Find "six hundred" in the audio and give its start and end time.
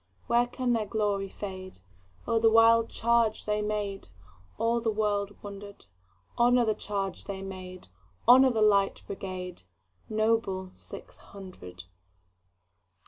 10.73-11.83